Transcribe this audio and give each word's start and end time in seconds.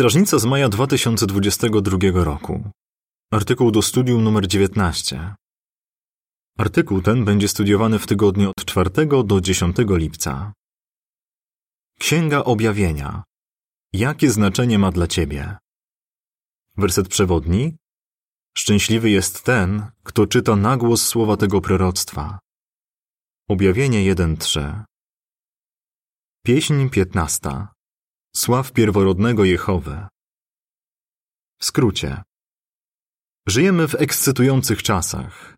Strażnica 0.00 0.38
z 0.38 0.44
maja 0.44 0.68
2022 0.68 2.24
roku. 2.24 2.70
Artykuł 3.32 3.70
do 3.70 3.82
studium 3.82 4.24
numer 4.24 4.48
19. 4.48 5.34
Artykuł 6.58 7.02
ten 7.02 7.24
będzie 7.24 7.48
studiowany 7.48 7.98
w 7.98 8.06
tygodniu 8.06 8.50
od 8.50 8.64
4 8.64 8.90
do 9.24 9.40
10 9.40 9.76
lipca. 9.88 10.52
Księga 11.98 12.44
Objawienia. 12.44 13.24
Jakie 13.92 14.30
znaczenie 14.30 14.78
ma 14.78 14.92
dla 14.92 15.06
Ciebie? 15.06 15.56
Werset 16.76 17.08
przewodni. 17.08 17.76
Szczęśliwy 18.56 19.10
jest 19.10 19.44
ten, 19.44 19.90
kto 20.02 20.26
czyta 20.26 20.56
na 20.56 20.76
głos 20.76 21.06
słowa 21.06 21.36
tego 21.36 21.60
proroctwa. 21.60 22.38
Objawienie 23.48 24.14
1.3. 24.14 24.84
Pieśń 26.44 26.88
15. 26.88 27.79
Sław 28.36 28.72
pierworodnego 28.72 29.44
Jehowy. 29.44 30.06
W 31.58 31.64
skrócie. 31.64 32.22
Żyjemy 33.46 33.88
w 33.88 33.94
ekscytujących 33.94 34.82
czasach. 34.82 35.54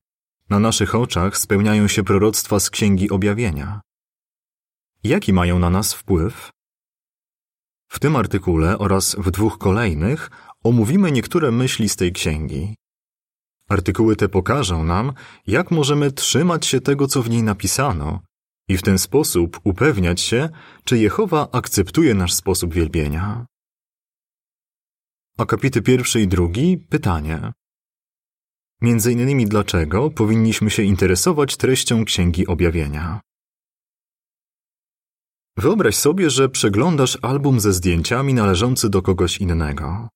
Na 0.50 0.58
naszych 0.58 0.94
oczach 0.94 1.38
spełniają 1.38 1.88
się 1.88 2.04
proroctwa 2.04 2.60
z 2.60 2.70
Księgi 2.70 3.10
Objawienia. 3.10 3.80
Jaki 5.04 5.32
mają 5.32 5.58
na 5.58 5.70
nas 5.70 5.94
wpływ? 5.94 6.50
W 7.88 7.98
tym 7.98 8.16
artykule 8.16 8.78
oraz 8.78 9.14
w 9.14 9.30
dwóch 9.30 9.58
kolejnych 9.58 10.30
omówimy 10.64 11.12
niektóre 11.12 11.50
myśli 11.50 11.88
z 11.88 11.96
tej 11.96 12.12
księgi. 12.12 12.74
Artykuły 13.68 14.16
te 14.16 14.28
pokażą 14.28 14.84
nam, 14.84 15.12
jak 15.46 15.70
możemy 15.70 16.12
trzymać 16.12 16.66
się 16.66 16.80
tego, 16.80 17.06
co 17.06 17.22
w 17.22 17.30
niej 17.30 17.42
napisano, 17.42 18.20
i 18.72 18.76
w 18.76 18.82
ten 18.82 18.98
sposób 18.98 19.60
upewniać 19.64 20.20
się, 20.20 20.48
czy 20.84 20.98
Jehowa 20.98 21.48
akceptuje 21.52 22.14
nasz 22.14 22.32
sposób 22.32 22.74
wielbienia. 22.74 23.46
Akapity 25.38 25.82
pierwszy 25.82 26.20
i 26.20 26.28
drugi 26.28 26.78
pytanie. 26.78 27.52
Między 28.80 29.12
innymi 29.12 29.46
dlaczego 29.46 30.10
powinniśmy 30.10 30.70
się 30.70 30.82
interesować 30.82 31.56
treścią 31.56 32.04
Księgi 32.04 32.46
Objawienia. 32.46 33.20
Wyobraź 35.56 35.94
sobie, 35.94 36.30
że 36.30 36.48
przeglądasz 36.48 37.18
album 37.22 37.60
ze 37.60 37.72
zdjęciami 37.72 38.34
należący 38.34 38.90
do 38.90 39.02
kogoś 39.02 39.38
innego. 39.38 40.08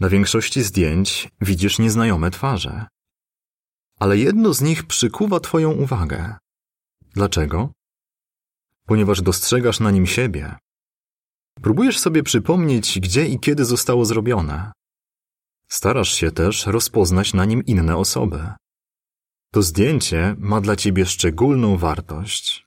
Na 0.00 0.08
większości 0.08 0.62
zdjęć 0.62 1.28
widzisz 1.40 1.78
nieznajome 1.78 2.30
twarze. 2.30 2.86
Ale 4.00 4.18
jedno 4.18 4.54
z 4.54 4.60
nich 4.60 4.86
przykuwa 4.86 5.40
Twoją 5.40 5.70
uwagę. 5.72 6.34
Dlaczego? 7.14 7.72
Ponieważ 8.86 9.22
dostrzegasz 9.22 9.80
na 9.80 9.90
nim 9.90 10.06
siebie. 10.06 10.56
Próbujesz 11.62 11.98
sobie 11.98 12.22
przypomnieć, 12.22 13.00
gdzie 13.00 13.26
i 13.26 13.40
kiedy 13.40 13.64
zostało 13.64 14.04
zrobione. 14.04 14.72
Starasz 15.68 16.14
się 16.14 16.30
też 16.30 16.66
rozpoznać 16.66 17.34
na 17.34 17.44
nim 17.44 17.64
inne 17.64 17.96
osoby. 17.96 18.52
To 19.52 19.62
zdjęcie 19.62 20.36
ma 20.38 20.60
dla 20.60 20.76
ciebie 20.76 21.06
szczególną 21.06 21.76
wartość. 21.76 22.66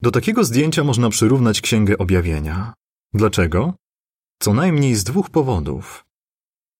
Do 0.00 0.10
takiego 0.10 0.44
zdjęcia 0.44 0.84
można 0.84 1.10
przyrównać 1.10 1.60
Księgę 1.60 1.98
Objawienia. 1.98 2.74
Dlaczego? 3.12 3.74
Co 4.38 4.54
najmniej 4.54 4.94
z 4.94 5.04
dwóch 5.04 5.30
powodów. 5.30 6.04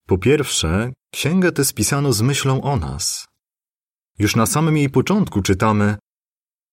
Po 0.07 0.19
pierwsze, 0.19 0.93
księgę 1.11 1.53
tę 1.53 1.65
spisano 1.65 2.13
z 2.13 2.23
myślą 2.23 2.63
o 2.63 2.77
nas. 2.77 3.27
Już 4.19 4.37
na 4.37 4.47
samym 4.47 4.77
jej 4.77 4.91
początku 4.91 5.43
czytamy 5.43 5.97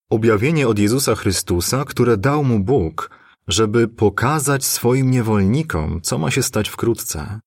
objawienie 0.10 0.68
od 0.68 0.80
Jezusa 0.80 1.16
Chrystusa, 1.16 1.86
które 1.86 2.18
dał 2.18 2.44
mu 2.44 2.60
Bóg, 2.60 3.10
żeby 3.48 3.88
pokazać 3.88 4.66
swoim 4.66 5.12
niewolnikom, 5.12 6.02
co 6.02 6.18
ma 6.18 6.32
się 6.32 6.44
stać 6.44 6.70
wkrótce. 6.70 7.40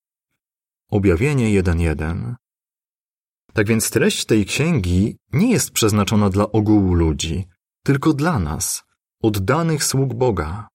Objawienie 0.91 1.63
1.1 1.63 2.35
Tak 3.53 3.67
więc 3.67 3.89
treść 3.89 4.25
tej 4.25 4.45
księgi 4.45 5.17
nie 5.33 5.51
jest 5.51 5.71
przeznaczona 5.71 6.29
dla 6.29 6.51
ogółu 6.51 6.93
ludzi, 6.93 7.45
tylko 7.83 8.13
dla 8.13 8.39
nas, 8.39 8.83
oddanych 9.21 9.83
sług 9.83 10.13
Boga. 10.13 10.67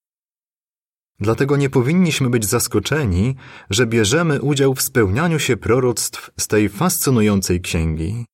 Dlatego 1.21 1.57
nie 1.57 1.71
powinniśmy 1.71 2.31
być 2.31 2.45
zaskoczeni, 2.45 3.37
że 3.71 3.87
bierzemy 3.87 4.41
udział 4.41 4.75
w 4.75 4.83
spełnianiu 4.83 5.39
się 5.39 5.57
proroctw 5.57 6.31
z 6.39 6.49
tej 6.49 6.69
fascynującej 6.69 7.61
księgi. 7.61 8.25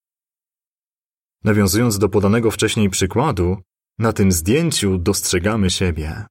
Nawiązując 1.49 1.99
do 1.99 2.09
podanego 2.09 2.51
wcześniej 2.51 2.91
przykładu, 2.91 3.57
na 3.99 4.13
tym 4.13 4.33
zdjęciu 4.33 4.99
dostrzegamy 4.99 5.71
siebie. 5.71 6.27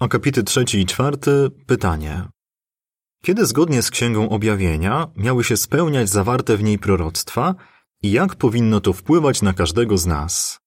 Akapity 0.00 0.42
trzeci 0.42 0.78
i 0.80 0.86
czwarty 0.86 1.50
pytanie. 1.66 2.28
Kiedy 3.22 3.46
zgodnie 3.46 3.82
z 3.82 3.90
Księgą 3.90 4.28
Objawienia 4.28 5.06
miały 5.16 5.44
się 5.44 5.56
spełniać 5.56 6.08
zawarte 6.08 6.56
w 6.56 6.62
niej 6.62 6.78
proroctwa 6.78 7.54
i 8.02 8.10
jak 8.10 8.36
powinno 8.36 8.80
to 8.80 8.92
wpływać 8.92 9.42
na 9.42 9.52
każdego 9.52 9.98
z 9.98 10.06
nas? 10.06 10.58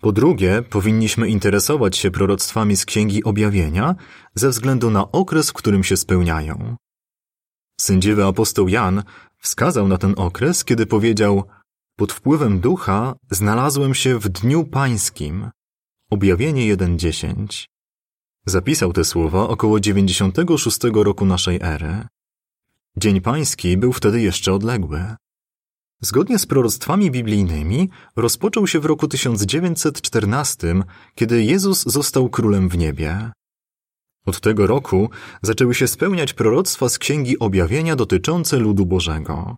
Po 0.00 0.12
drugie, 0.12 0.62
powinniśmy 0.62 1.28
interesować 1.28 1.96
się 1.96 2.10
proroctwami 2.10 2.76
z 2.76 2.84
Księgi 2.84 3.24
Objawienia 3.24 3.94
ze 4.34 4.48
względu 4.48 4.90
na 4.90 5.12
okres, 5.12 5.50
w 5.50 5.52
którym 5.52 5.84
się 5.84 5.96
spełniają. 5.96 6.76
Sędziwy 7.80 8.24
apostoł 8.24 8.68
Jan 8.68 9.02
wskazał 9.40 9.88
na 9.88 9.98
ten 9.98 10.14
okres, 10.16 10.64
kiedy 10.64 10.86
powiedział: 10.86 11.44
Pod 11.96 12.12
wpływem 12.12 12.60
ducha 12.60 13.14
znalazłem 13.30 13.94
się 13.94 14.18
w 14.18 14.28
dniu 14.28 14.64
pańskim. 14.64 15.50
Objawienie 16.10 16.76
1:10. 16.76 17.66
Zapisał 18.46 18.92
te 18.92 19.04
słowa 19.04 19.48
około 19.48 19.80
96 19.80 20.78
roku 20.94 21.26
naszej 21.26 21.58
ery. 21.62 22.06
Dzień 22.96 23.20
pański 23.20 23.76
był 23.76 23.92
wtedy 23.92 24.20
jeszcze 24.20 24.52
odległy. 24.52 25.16
Zgodnie 26.00 26.38
z 26.38 26.46
proroctwami 26.46 27.10
biblijnymi 27.10 27.90
rozpoczął 28.16 28.66
się 28.66 28.80
w 28.80 28.84
roku 28.84 29.08
1914, 29.08 30.82
kiedy 31.14 31.44
Jezus 31.44 31.82
został 31.82 32.28
królem 32.28 32.68
w 32.68 32.78
niebie. 32.78 33.32
Od 34.26 34.40
tego 34.40 34.66
roku 34.66 35.10
zaczęły 35.42 35.74
się 35.74 35.88
spełniać 35.88 36.32
proroctwa 36.32 36.88
z 36.88 36.98
Księgi 36.98 37.38
Objawienia 37.38 37.96
dotyczące 37.96 38.56
ludu 38.56 38.86
Bożego. 38.86 39.56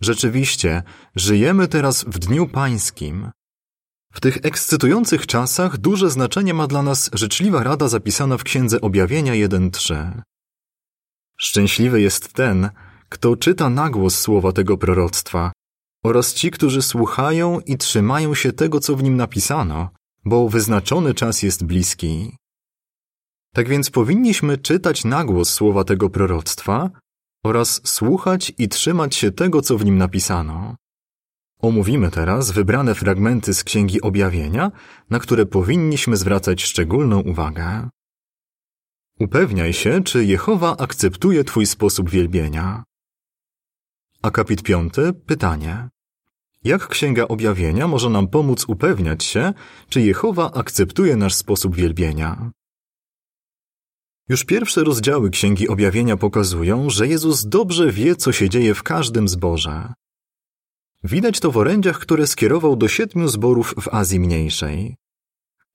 Rzeczywiście, 0.00 0.82
żyjemy 1.14 1.68
teraz 1.68 2.04
w 2.04 2.18
Dniu 2.18 2.48
Pańskim. 2.48 3.30
W 4.12 4.20
tych 4.20 4.38
ekscytujących 4.42 5.26
czasach 5.26 5.78
duże 5.78 6.10
znaczenie 6.10 6.54
ma 6.54 6.66
dla 6.66 6.82
nas 6.82 7.10
życzliwa 7.12 7.62
rada 7.62 7.88
zapisana 7.88 8.38
w 8.38 8.44
Księdze 8.44 8.80
Objawienia 8.80 9.32
1.3. 9.32 10.22
Szczęśliwy 11.38 12.00
jest 12.00 12.32
ten, 12.32 12.70
kto 13.08 13.36
czyta 13.36 13.70
nagłos 13.70 14.18
słowa 14.18 14.52
tego 14.52 14.76
proroctwa 14.78 15.52
oraz 16.04 16.34
ci, 16.34 16.50
którzy 16.50 16.82
słuchają 16.82 17.60
i 17.60 17.76
trzymają 17.76 18.34
się 18.34 18.52
tego, 18.52 18.80
co 18.80 18.96
w 18.96 19.02
nim 19.02 19.16
napisano, 19.16 19.90
bo 20.24 20.48
wyznaczony 20.48 21.14
czas 21.14 21.42
jest 21.42 21.64
bliski. 21.64 22.36
Tak 23.56 23.68
więc 23.68 23.90
powinniśmy 23.90 24.58
czytać 24.58 25.04
nagłos 25.04 25.52
słowa 25.52 25.84
tego 25.84 26.10
proroctwa 26.10 26.90
oraz 27.44 27.80
słuchać 27.84 28.52
i 28.58 28.68
trzymać 28.68 29.14
się 29.14 29.30
tego, 29.30 29.62
co 29.62 29.78
w 29.78 29.84
nim 29.84 29.98
napisano. 29.98 30.76
Omówimy 31.60 32.10
teraz 32.10 32.50
wybrane 32.50 32.94
fragmenty 32.94 33.54
z 33.54 33.64
Księgi 33.64 34.00
Objawienia, 34.00 34.72
na 35.10 35.18
które 35.18 35.46
powinniśmy 35.46 36.16
zwracać 36.16 36.62
szczególną 36.62 37.20
uwagę. 37.20 37.88
Upewniaj 39.20 39.72
się, 39.72 40.02
czy 40.02 40.24
Jehowa 40.24 40.76
akceptuje 40.76 41.44
Twój 41.44 41.66
sposób 41.66 42.10
wielbienia. 42.10 42.84
Akapit 44.22 44.62
5. 44.62 44.94
Pytanie. 45.26 45.88
Jak 46.64 46.88
Księga 46.88 47.28
Objawienia 47.28 47.88
może 47.88 48.10
nam 48.10 48.28
pomóc 48.28 48.64
upewniać 48.68 49.24
się, 49.24 49.52
czy 49.88 50.00
Jehowa 50.00 50.52
akceptuje 50.52 51.16
nasz 51.16 51.34
sposób 51.34 51.76
wielbienia? 51.76 52.50
Już 54.28 54.44
pierwsze 54.44 54.84
rozdziały 54.84 55.30
Księgi 55.30 55.68
Objawienia 55.68 56.16
pokazują, 56.16 56.90
że 56.90 57.08
Jezus 57.08 57.46
dobrze 57.46 57.92
wie, 57.92 58.16
co 58.16 58.32
się 58.32 58.48
dzieje 58.48 58.74
w 58.74 58.82
każdym 58.82 59.28
zborze. 59.28 59.92
Widać 61.04 61.40
to 61.40 61.50
w 61.50 61.56
orędziach, 61.56 61.98
które 61.98 62.26
skierował 62.26 62.76
do 62.76 62.88
siedmiu 62.88 63.28
zborów 63.28 63.74
w 63.80 63.88
Azji 63.88 64.20
Mniejszej. 64.20 64.96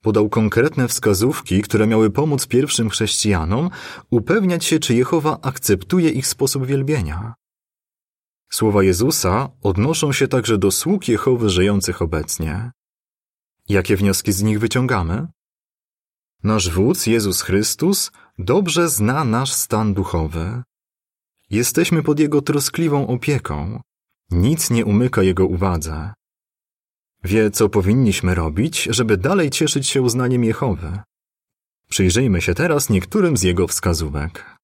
Podał 0.01 0.29
konkretne 0.29 0.87
wskazówki, 0.87 1.61
które 1.61 1.87
miały 1.87 2.09
pomóc 2.09 2.47
pierwszym 2.47 2.89
chrześcijanom 2.89 3.69
upewniać 4.09 4.65
się, 4.65 4.79
czy 4.79 4.93
Jehowa 4.95 5.39
akceptuje 5.41 6.09
ich 6.09 6.27
sposób 6.27 6.65
wielbienia. 6.65 7.33
Słowa 8.51 8.83
Jezusa 8.83 9.49
odnoszą 9.61 10.11
się 10.13 10.27
także 10.27 10.57
do 10.57 10.71
sług 10.71 11.07
Jehowy 11.07 11.49
żyjących 11.49 12.01
obecnie. 12.01 12.71
Jakie 13.69 13.97
wnioski 13.97 14.31
z 14.31 14.41
nich 14.41 14.59
wyciągamy? 14.59 15.27
Nasz 16.43 16.69
wódz, 16.69 17.07
Jezus 17.07 17.41
Chrystus, 17.41 18.11
dobrze 18.43 18.89
zna 18.89 19.23
nasz 19.23 19.51
stan 19.51 19.93
duchowy. 19.93 20.63
Jesteśmy 21.49 22.03
pod 22.03 22.19
Jego 22.19 22.41
troskliwą 22.41 23.07
opieką. 23.07 23.81
Nic 24.31 24.69
nie 24.69 24.85
umyka 24.85 25.23
Jego 25.23 25.45
uwadze. 25.45 26.13
Wie, 27.23 27.51
co 27.51 27.69
powinniśmy 27.69 28.35
robić, 28.35 28.83
żeby 28.91 29.17
dalej 29.17 29.49
cieszyć 29.49 29.87
się 29.87 30.01
uznaniem 30.01 30.43
Jehowy. 30.43 30.99
Przyjrzyjmy 31.89 32.41
się 32.41 32.53
teraz 32.53 32.89
niektórym 32.89 33.37
z 33.37 33.43
jego 33.43 33.67
wskazówek. 33.67 34.57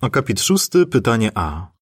Akapit 0.00 0.40
szósty, 0.40 0.86
pytanie 0.86 1.30
A. 1.34 1.72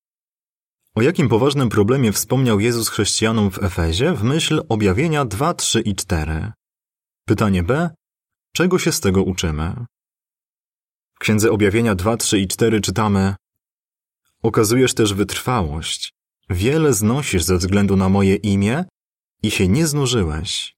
O 0.94 1.02
jakim 1.02 1.28
poważnym 1.28 1.68
problemie 1.68 2.12
wspomniał 2.12 2.60
Jezus 2.60 2.88
chrześcijanom 2.88 3.50
w 3.50 3.62
Efezie 3.62 4.14
w 4.14 4.22
myśl 4.22 4.62
objawienia 4.68 5.24
2, 5.24 5.54
3 5.54 5.80
i 5.80 5.94
4? 5.94 6.52
Pytanie 7.26 7.62
B. 7.62 7.90
Czego 8.52 8.78
się 8.78 8.92
z 8.92 9.00
tego 9.00 9.22
uczymy? 9.22 9.86
Księdze 11.20 11.50
Objawienia 11.50 11.94
2, 11.94 12.16
3 12.16 12.38
i 12.40 12.48
4 12.48 12.80
czytamy 12.80 13.34
Okazujesz 14.42 14.94
też 14.94 15.14
wytrwałość. 15.14 16.12
Wiele 16.50 16.92
znosisz 16.92 17.42
ze 17.42 17.56
względu 17.56 17.96
na 17.96 18.08
moje 18.08 18.36
imię 18.36 18.84
i 19.42 19.50
się 19.50 19.68
nie 19.68 19.86
znużyłeś. 19.86 20.76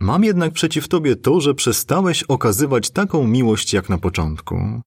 Mam 0.00 0.24
jednak 0.24 0.52
przeciw 0.52 0.88
tobie 0.88 1.16
to, 1.16 1.40
że 1.40 1.54
przestałeś 1.54 2.22
okazywać 2.22 2.90
taką 2.90 3.26
miłość 3.26 3.72
jak 3.72 3.88
na 3.88 3.98
początku. 3.98 4.80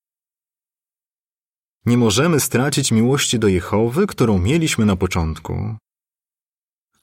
Nie 1.86 1.98
możemy 1.98 2.40
stracić 2.40 2.92
miłości 2.92 3.40
do 3.40 3.48
Jehowy, 3.48 4.08
którą 4.08 4.40
mieliśmy 4.40 4.86
na 4.86 4.96
początku. 4.96 5.76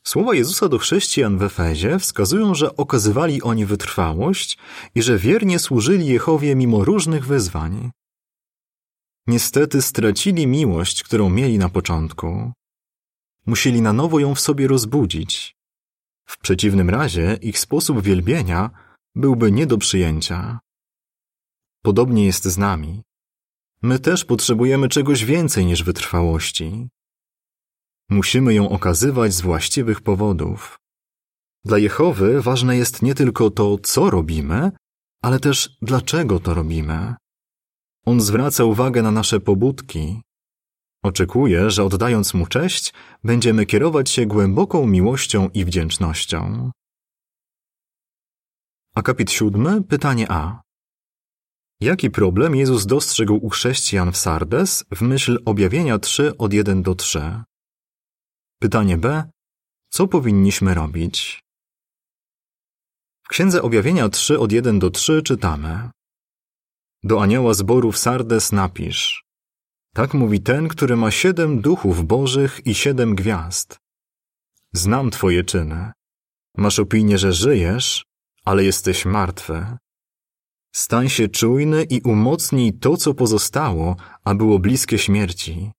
Słowa 0.07 0.35
Jezusa 0.35 0.69
do 0.69 0.79
chrześcijan 0.79 1.39
w 1.39 1.43
Efezie 1.43 1.99
wskazują, 1.99 2.55
że 2.55 2.77
okazywali 2.77 3.43
oni 3.43 3.67
wytrwałość 3.67 4.59
i 4.95 5.03
że 5.03 5.19
wiernie 5.19 5.59
służyli 5.59 6.07
Jehowie 6.07 6.57
mimo 6.57 6.85
różnych 6.85 7.27
wyzwań. 7.27 7.91
Niestety 9.27 9.83
stracili 9.83 10.47
miłość, 10.47 11.03
którą 11.03 11.31
mieli 11.31 11.59
na 11.59 11.69
początku. 11.69 12.53
Musieli 13.47 13.83
na 13.83 13.93
nowo 13.93 14.19
ją 14.19 14.35
w 14.35 14.41
sobie 14.41 14.69
rozbudzić. 14.69 15.57
W 16.27 16.39
przeciwnym 16.39 16.91
razie 16.91 17.39
ich 17.43 17.59
sposób 17.59 18.03
wielbienia 18.03 18.71
byłby 19.15 19.53
nie 19.53 19.67
do 19.67 19.79
przyjęcia. 19.79 20.59
Podobnie 21.83 22.27
jest 22.27 22.45
z 22.45 22.59
nami. 22.59 23.03
My 23.83 23.99
też 23.99 24.25
potrzebujemy 24.25 24.89
czegoś 24.89 25.25
więcej 25.25 25.67
niż 25.67 25.83
wytrwałości. 25.83 26.89
Musimy 28.13 28.55
ją 28.55 28.69
okazywać 28.69 29.35
z 29.35 29.41
właściwych 29.41 30.01
powodów. 30.01 30.79
Dla 31.65 31.79
Jehowy 31.79 32.43
ważne 32.43 32.77
jest 32.77 33.03
nie 33.03 33.15
tylko 33.15 33.51
to, 33.51 33.79
co 33.79 34.11
robimy, 34.11 34.71
ale 35.23 35.41
też 35.41 35.77
dlaczego 35.83 36.41
to 36.41 36.55
robimy. 36.55 37.15
On 38.07 38.21
zwraca 38.21 38.65
uwagę 38.65 39.03
na 39.03 39.11
nasze 39.11 39.41
pobudki. 39.41 40.23
Oczekuje, 41.03 41.71
że 41.71 41.85
oddając 41.85 42.35
mu 42.35 42.47
cześć, 42.47 42.95
będziemy 43.25 43.67
kierować 43.67 44.11
się 44.11 44.27
głęboką 44.27 44.87
miłością 44.87 45.49
i 45.55 45.65
wdzięcznością. 45.65 46.71
Akapit 48.95 49.31
siódmy, 49.31 49.83
pytanie 49.83 50.27
A. 50.31 50.61
Jaki 51.81 52.11
problem 52.11 52.57
Jezus 52.57 52.87
dostrzegł 52.87 53.35
u 53.35 53.49
chrześcijan 53.49 54.13
w 54.13 54.17
Sardes 54.17 54.85
w 54.91 55.03
myśl 55.03 55.39
objawienia 55.45 55.99
3 55.99 56.37
od 56.39 56.53
1 56.53 56.83
do 56.83 56.95
3? 56.95 57.43
Pytanie 58.63 58.97
B. 58.97 59.31
Co 59.91 60.09
powinniśmy 60.09 60.75
robić? 60.75 61.43
W 63.23 63.29
Księdze 63.29 63.63
Objawienia 63.63 64.09
3 64.09 64.39
od 64.39 64.53
1 64.53 64.79
do 64.79 64.91
3 64.91 65.23
czytamy 65.23 65.91
Do 67.03 67.23
anioła 67.23 67.55
zboru 67.55 67.93
w 67.93 67.99
Sardes 67.99 68.53
napisz 68.53 69.25
Tak 69.95 70.15
mówi 70.15 70.41
ten, 70.41 70.69
który 70.69 70.97
ma 70.97 71.11
siedem 71.11 71.61
duchów 71.61 72.07
bożych 72.07 72.67
i 72.67 72.75
siedem 72.75 73.15
gwiazd. 73.15 73.79
Znam 74.73 75.11
twoje 75.11 75.45
czyny. 75.45 75.93
Masz 76.57 76.79
opinię, 76.79 77.19
że 77.19 77.33
żyjesz, 77.33 78.05
ale 78.45 78.65
jesteś 78.65 79.05
martwy. 79.05 79.77
Stań 80.75 81.09
się 81.09 81.29
czujny 81.29 81.85
i 81.85 82.01
umocnij 82.01 82.73
to, 82.73 82.97
co 82.97 83.15
pozostało, 83.15 83.97
a 84.25 84.35
było 84.35 84.59
bliskie 84.59 84.99
śmierci. 84.99 85.73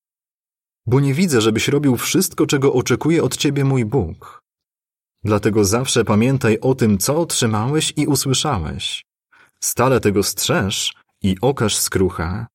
Bo 0.85 0.99
nie 0.99 1.13
widzę, 1.13 1.41
żebyś 1.41 1.67
robił 1.67 1.97
wszystko, 1.97 2.45
czego 2.45 2.73
oczekuje 2.73 3.23
od 3.23 3.37
ciebie 3.37 3.65
mój 3.65 3.85
Bóg. 3.85 4.43
Dlatego 5.23 5.65
zawsze 5.65 6.05
pamiętaj 6.05 6.59
o 6.59 6.75
tym, 6.75 6.97
co 6.97 7.21
otrzymałeś 7.21 7.93
i 7.95 8.07
usłyszałeś. 8.07 9.03
Stale 9.59 9.99
tego 9.99 10.23
strzeż 10.23 10.93
i 11.21 11.37
okaż 11.41 11.77
skruchę. 11.77 12.45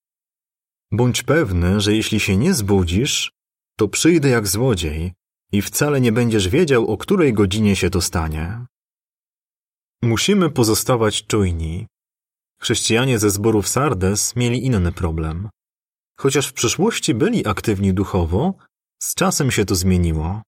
Bądź 0.92 1.22
pewny, 1.22 1.80
że 1.80 1.94
jeśli 1.94 2.20
się 2.20 2.36
nie 2.36 2.54
zbudzisz, 2.54 3.32
to 3.76 3.88
przyjdę 3.88 4.28
jak 4.28 4.46
złodziej 4.46 5.12
i 5.52 5.62
wcale 5.62 6.00
nie 6.00 6.12
będziesz 6.12 6.48
wiedział, 6.48 6.86
o 6.86 6.96
której 6.96 7.32
godzinie 7.32 7.76
się 7.76 7.90
to 7.90 8.00
stanie. 8.00 8.66
Musimy 10.02 10.50
pozostawać 10.50 11.26
czujni. 11.26 11.86
Chrześcijanie 12.60 13.19
ze 13.19 13.30
zborów 13.30 13.69
Sardes 13.69 14.36
mieli 14.36 14.66
inny 14.66 14.92
problem. 14.92 15.48
Chociaż 16.20 16.49
w 16.49 16.53
przeszłości 16.53 17.15
byli 17.15 17.47
aktywni 17.47 17.94
duchowo, 17.94 18.55
z 19.03 19.15
czasem 19.15 19.50
się 19.50 19.65
to 19.65 19.75
zmieniło. 19.75 20.43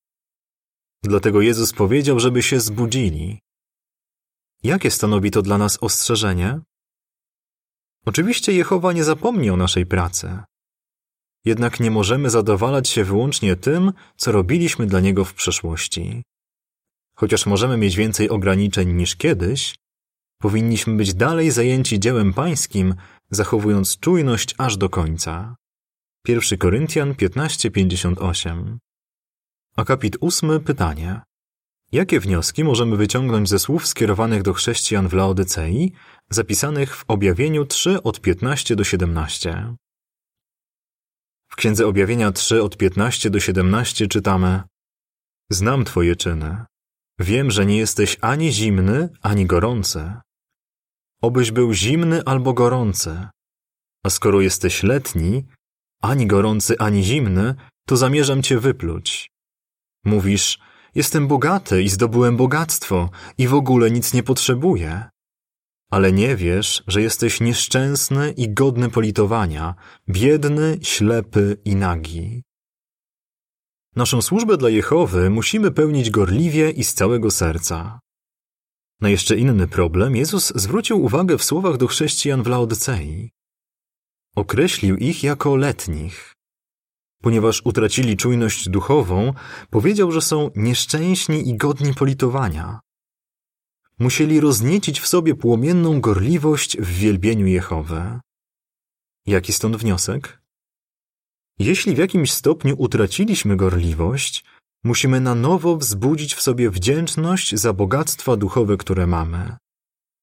Dlatego 1.02 1.40
Jezus 1.40 1.72
powiedział, 1.72 2.20
żeby 2.20 2.42
się 2.42 2.60
zbudzili. 2.60 3.38
Jakie 4.62 4.90
stanowi 4.90 5.30
to 5.30 5.42
dla 5.42 5.58
nas 5.58 5.78
ostrzeżenie? 5.80 6.60
Oczywiście 8.06 8.52
Jehowa 8.52 8.92
nie 8.92 9.04
zapomni 9.04 9.50
o 9.50 9.56
naszej 9.56 9.86
pracy. 9.86 10.42
Jednak 11.44 11.80
nie 11.80 11.90
możemy 11.90 12.30
zadowalać 12.30 12.88
się 12.88 13.04
wyłącznie 13.04 13.56
tym, 13.56 13.92
co 14.16 14.32
robiliśmy 14.32 14.86
dla 14.86 15.00
Niego 15.00 15.24
w 15.24 15.34
przeszłości. 15.34 16.22
Chociaż 17.16 17.46
możemy 17.46 17.76
mieć 17.76 17.96
więcej 17.96 18.28
ograniczeń 18.30 18.92
niż 18.92 19.16
kiedyś, 19.16 19.74
powinniśmy 20.40 20.96
być 20.96 21.14
dalej 21.14 21.50
zajęci 21.50 22.00
dziełem 22.00 22.34
pańskim, 22.34 22.94
zachowując 23.30 23.98
czujność 23.98 24.54
aż 24.58 24.76
do 24.76 24.88
końca. 24.88 25.56
1 26.28 26.58
Koryntian 26.58 27.14
15:58. 27.14 28.78
Akapit 29.76 30.16
8 30.20 30.60
pytanie. 30.60 31.20
Jakie 31.92 32.20
wnioski 32.20 32.64
możemy 32.64 32.96
wyciągnąć 32.96 33.48
ze 33.48 33.58
słów 33.58 33.86
skierowanych 33.86 34.42
do 34.42 34.52
chrześcijan 34.52 35.08
w 35.08 35.12
Laodycei, 35.12 35.92
zapisanych 36.30 36.96
w 36.96 37.04
Objawieniu 37.08 37.64
3 37.66 38.02
od 38.02 38.20
15 38.20 38.76
do 38.76 38.84
17? 38.84 39.74
W 41.48 41.56
Księdze 41.56 41.86
Objawienia 41.86 42.32
3 42.32 42.62
od 42.62 42.76
15 42.76 43.30
do 43.30 43.40
17 43.40 44.08
czytamy 44.08 44.62
Znam 45.50 45.84
Twoje 45.84 46.16
czyny. 46.16 46.64
Wiem, 47.18 47.50
że 47.50 47.66
nie 47.66 47.78
jesteś 47.78 48.16
ani 48.20 48.52
zimny, 48.52 49.08
ani 49.22 49.46
gorący. 49.46 50.12
Obyś 51.22 51.50
był 51.50 51.72
zimny 51.72 52.22
albo 52.24 52.52
gorący. 52.52 53.28
A 54.04 54.10
skoro 54.10 54.40
jesteś 54.40 54.82
letni, 54.82 55.44
ani 56.00 56.26
gorący, 56.26 56.78
ani 56.78 57.04
zimny, 57.04 57.54
to 57.86 57.96
zamierzam 57.96 58.42
cię 58.42 58.58
wypluć. 58.58 59.30
Mówisz, 60.04 60.58
jestem 60.94 61.28
bogaty 61.28 61.82
i 61.82 61.88
zdobyłem 61.88 62.36
bogactwo 62.36 63.10
i 63.38 63.48
w 63.48 63.54
ogóle 63.54 63.90
nic 63.90 64.14
nie 64.14 64.22
potrzebuję. 64.22 65.04
Ale 65.90 66.12
nie 66.12 66.36
wiesz, 66.36 66.82
że 66.86 67.02
jesteś 67.02 67.40
nieszczęsny 67.40 68.32
i 68.32 68.54
godny 68.54 68.90
politowania, 68.90 69.74
biedny, 70.08 70.78
ślepy 70.82 71.56
i 71.64 71.76
nagi. 71.76 72.42
Naszą 73.96 74.22
służbę 74.22 74.56
dla 74.56 74.68
Jehowy 74.68 75.30
musimy 75.30 75.70
pełnić 75.70 76.10
gorliwie 76.10 76.70
i 76.70 76.84
z 76.84 76.94
całego 76.94 77.30
serca. 77.30 78.00
Na 79.00 79.08
jeszcze 79.08 79.36
inny 79.36 79.68
problem 79.68 80.16
Jezus 80.16 80.52
zwrócił 80.54 81.04
uwagę 81.04 81.38
w 81.38 81.44
słowach 81.44 81.76
do 81.76 81.86
chrześcijan 81.86 82.42
w 82.42 82.46
Laodycei. 82.46 83.30
Określił 84.40 84.96
ich 84.96 85.22
jako 85.22 85.56
letnich. 85.56 86.34
Ponieważ 87.22 87.62
utracili 87.64 88.16
czujność 88.16 88.68
duchową, 88.68 89.34
powiedział, 89.70 90.12
że 90.12 90.20
są 90.20 90.50
nieszczęśni 90.56 91.48
i 91.48 91.56
godni 91.56 91.94
politowania. 91.94 92.80
Musieli 93.98 94.40
rozniecić 94.40 95.00
w 95.00 95.06
sobie 95.06 95.34
płomienną 95.34 96.00
gorliwość 96.00 96.76
w 96.76 96.86
wielbieniu 96.86 97.46
Jehowy. 97.46 98.20
Jaki 99.26 99.52
stąd 99.52 99.76
wniosek? 99.76 100.42
Jeśli 101.58 101.94
w 101.94 101.98
jakimś 101.98 102.32
stopniu 102.32 102.74
utraciliśmy 102.78 103.56
gorliwość, 103.56 104.44
musimy 104.84 105.20
na 105.20 105.34
nowo 105.34 105.76
wzbudzić 105.76 106.34
w 106.34 106.42
sobie 106.42 106.70
wdzięczność 106.70 107.54
za 107.54 107.72
bogactwa 107.72 108.36
duchowe, 108.36 108.76
które 108.76 109.06
mamy. 109.06 109.56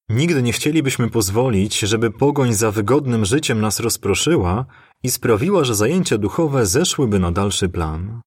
Nigdy 0.09 0.43
nie 0.43 0.53
chcielibyśmy 0.53 1.09
pozwolić, 1.09 1.79
żeby 1.79 2.11
pogoń 2.11 2.53
za 2.53 2.71
wygodnym 2.71 3.25
życiem 3.25 3.61
nas 3.61 3.79
rozproszyła 3.79 4.65
i 5.03 5.11
sprawiła, 5.11 5.63
że 5.63 5.75
zajęcia 5.75 6.17
duchowe 6.17 6.65
zeszłyby 6.65 7.19
na 7.19 7.31
dalszy 7.31 7.69
plan. 7.69 8.21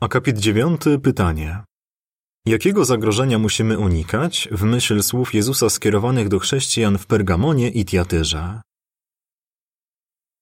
Akapit 0.00 0.38
dziewiąty 0.38 0.98
pytanie. 0.98 1.64
Jakiego 2.46 2.84
zagrożenia 2.84 3.38
musimy 3.38 3.78
unikać 3.78 4.48
w 4.52 4.62
myśl 4.62 5.02
słów 5.02 5.34
Jezusa 5.34 5.70
skierowanych 5.70 6.28
do 6.28 6.38
chrześcijan 6.38 6.98
w 6.98 7.06
Pergamonie 7.06 7.70
i 7.70 7.84
Tiatyrze? 7.84 8.60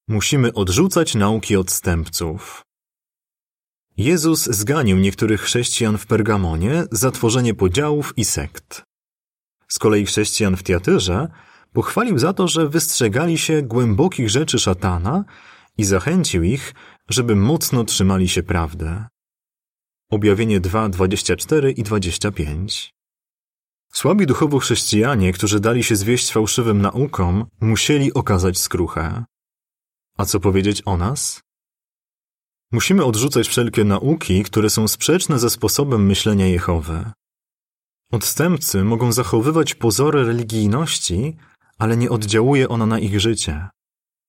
Musimy 0.07 0.53
odrzucać 0.53 1.15
nauki 1.15 1.55
odstępców. 1.55 2.61
Jezus 3.97 4.43
zganił 4.43 4.97
niektórych 4.97 5.41
chrześcijan 5.41 5.97
w 5.97 6.05
Pergamonie 6.05 6.83
za 6.91 7.11
tworzenie 7.11 7.53
podziałów 7.53 8.13
i 8.17 8.25
sekt. 8.25 8.83
Z 9.67 9.79
kolei 9.79 10.05
chrześcijan 10.05 10.57
w 10.57 10.63
Tiatyrze 10.63 11.27
pochwalił 11.73 12.17
za 12.17 12.33
to, 12.33 12.47
że 12.47 12.69
wystrzegali 12.69 13.37
się 13.37 13.61
głębokich 13.61 14.29
rzeczy 14.29 14.59
szatana 14.59 15.23
i 15.77 15.83
zachęcił 15.83 16.43
ich, 16.43 16.73
żeby 17.09 17.35
mocno 17.35 17.83
trzymali 17.83 18.29
się 18.29 18.43
prawdy. 18.43 19.05
Objawienie 20.11 20.59
2, 20.59 20.89
24 20.89 21.71
i 21.71 21.83
25 21.83 22.93
Słabi 23.93 24.25
duchowo 24.25 24.59
chrześcijanie, 24.59 25.33
którzy 25.33 25.59
dali 25.59 25.83
się 25.83 25.95
zwieść 25.95 26.31
fałszywym 26.31 26.81
naukom, 26.81 27.45
musieli 27.61 28.13
okazać 28.13 28.57
skruchę. 28.57 29.25
A 30.17 30.25
co 30.25 30.39
powiedzieć 30.39 30.81
o 30.85 30.97
nas? 30.97 31.41
Musimy 32.71 33.05
odrzucać 33.05 33.47
wszelkie 33.47 33.83
nauki, 33.83 34.43
które 34.43 34.69
są 34.69 34.87
sprzeczne 34.87 35.39
ze 35.39 35.49
sposobem 35.49 36.05
myślenia 36.05 36.47
Jehowy. 36.47 37.11
Odstępcy 38.13 38.83
mogą 38.83 39.11
zachowywać 39.11 39.75
pozory 39.75 40.25
religijności, 40.25 41.37
ale 41.77 41.97
nie 41.97 42.09
oddziałuje 42.09 42.69
ona 42.69 42.85
na 42.85 42.99
ich 42.99 43.19
życie. 43.19 43.69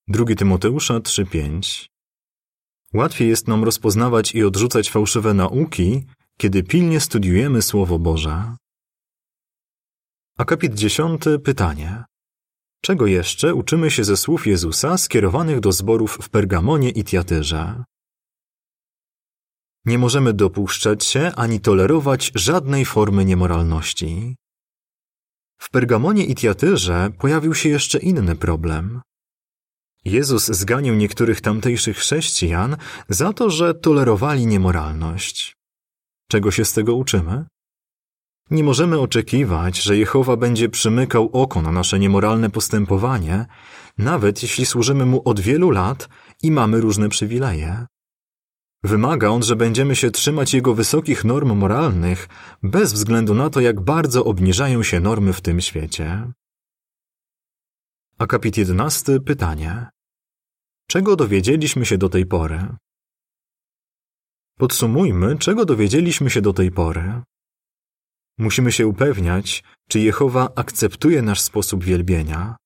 2 0.09 0.25
Tymoteusza 0.37 1.01
3:5 1.01 1.89
Łatwiej 2.95 3.29
jest 3.29 3.49
nam 3.49 3.65
rozpoznawać 3.65 4.35
i 4.35 4.45
odrzucać 4.45 4.91
fałszywe 4.91 5.35
nauki, 5.35 6.07
kiedy 6.39 6.63
pilnie 6.63 7.01
studiujemy 7.01 7.63
Słowo 7.63 7.99
Boże. 7.99 8.57
Akapit 10.39 10.75
10. 10.75 11.23
Pytanie. 11.45 12.05
Czego 12.83 13.07
jeszcze 13.07 13.55
uczymy 13.55 13.91
się 13.91 14.05
ze 14.05 14.17
słów 14.17 14.47
Jezusa 14.47 14.99
skierowanych 14.99 15.61
do 15.61 15.73
zborów 15.73 16.19
w 16.23 16.29
Pergamonie 16.29 16.91
i 16.91 17.05
Tiatyrze? 17.05 17.85
Nie 19.85 19.99
możemy 19.99 20.33
dopuszczać 20.33 21.05
się 21.05 21.33
ani 21.37 21.61
tolerować 21.61 22.33
żadnej 22.35 22.85
formy 22.85 23.25
niemoralności. 23.25 24.37
W 25.59 25.71
Pergamonie 25.71 26.25
i 26.25 26.35
Tiatyrze 26.35 27.11
pojawił 27.19 27.55
się 27.55 27.69
jeszcze 27.69 27.99
inny 27.99 28.37
problem. 28.37 29.01
Jezus 30.05 30.47
zganił 30.47 30.95
niektórych 30.95 31.41
tamtejszych 31.41 31.97
chrześcijan 31.97 32.77
za 33.09 33.33
to, 33.33 33.51
że 33.51 33.75
tolerowali 33.75 34.47
niemoralność. 34.47 35.57
Czego 36.29 36.51
się 36.51 36.65
z 36.65 36.73
tego 36.73 36.95
uczymy? 36.95 37.47
Nie 38.51 38.65
możemy 38.65 39.01
oczekiwać, 39.01 39.83
że 39.83 39.97
Jehowa 39.97 40.37
będzie 40.37 40.69
przymykał 40.69 41.31
oko 41.33 41.63
na 41.63 41.73
nasze 41.73 41.99
niemoralne 41.99 42.51
postępowanie, 42.51 43.47
nawet 43.99 44.43
jeśli 44.43 44.67
służymy 44.67 45.07
mu 45.07 45.29
od 45.29 45.41
wielu 45.41 45.71
lat 45.71 46.09
i 46.43 46.51
mamy 46.51 46.81
różne 46.81 47.09
przywileje. 47.09 47.87
Wymaga 48.85 49.29
on, 49.29 49.43
że 49.43 49.57
będziemy 49.57 49.97
się 49.97 50.11
trzymać 50.11 50.55
jego 50.55 50.75
wysokich 50.75 51.25
norm 51.25 51.53
moralnych, 51.59 52.29
bez 52.63 52.93
względu 52.93 53.35
na 53.35 53.51
to, 53.51 53.61
jak 53.61 53.81
bardzo 53.81 54.25
obniżają 54.25 54.83
się 54.83 55.01
normy 55.01 55.33
w 55.33 55.41
tym 55.41 55.61
świecie. 55.61 56.33
Akapit 58.19 58.57
11. 58.57 59.21
Pytanie. 59.21 59.89
Czego 60.89 61.17
dowiedzieliśmy 61.17 61.87
się 61.87 61.99
do 61.99 62.09
tej 62.09 62.27
pory? 62.27 62.77
Podsumujmy, 64.59 65.39
czego 65.39 65.65
dowiedzieliśmy 65.65 66.31
się 66.31 66.41
do 66.41 66.53
tej 66.53 66.71
pory. 66.71 67.23
Musimy 68.39 68.73
się 68.73 68.87
upewniać, 68.87 69.65
czy 69.89 70.01
Jehowa 70.01 70.49
akceptuje 70.57 71.23
nasz 71.23 71.41
sposób 71.41 71.85
wielbienia. 71.85 72.57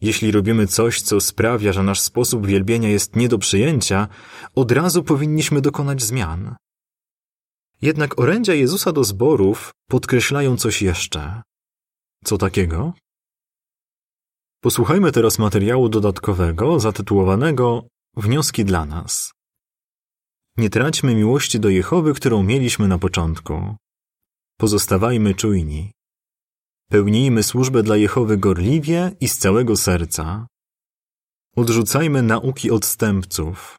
Jeśli 0.00 0.30
robimy 0.30 0.66
coś, 0.66 1.02
co 1.02 1.20
sprawia, 1.20 1.72
że 1.72 1.82
nasz 1.82 2.00
sposób 2.00 2.46
wielbienia 2.46 2.88
jest 2.88 3.16
nie 3.16 3.28
do 3.28 3.38
przyjęcia, 3.38 4.08
od 4.54 4.72
razu 4.72 5.04
powinniśmy 5.04 5.60
dokonać 5.60 6.02
zmian. 6.02 6.56
Jednak 7.82 8.20
orędzia 8.20 8.54
Jezusa 8.54 8.92
do 8.92 9.04
zborów 9.04 9.70
podkreślają 9.88 10.56
coś 10.56 10.82
jeszcze. 10.82 11.42
Co 12.24 12.38
takiego? 12.38 12.92
Posłuchajmy 14.62 15.12
teraz 15.12 15.38
materiału 15.38 15.88
dodatkowego 15.88 16.80
zatytułowanego 16.80 17.86
Wnioski 18.16 18.64
dla 18.64 18.84
nas. 18.84 19.32
Nie 20.56 20.70
traćmy 20.70 21.14
miłości 21.14 21.60
do 21.60 21.68
Jehowy, 21.68 22.14
którą 22.14 22.42
mieliśmy 22.42 22.88
na 22.88 22.98
początku. 22.98 23.76
Pozostawajmy 24.58 25.34
czujni. 25.34 25.92
Pełnijmy 26.90 27.42
służbę 27.42 27.82
dla 27.82 27.96
Jehowy 27.96 28.36
gorliwie 28.38 29.16
i 29.20 29.28
z 29.28 29.38
całego 29.38 29.76
serca. 29.76 30.46
Odrzucajmy 31.56 32.22
nauki 32.22 32.70
odstępców. 32.70 33.76